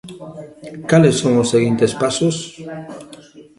[0.89, 2.35] Cales son os seguintes pasos?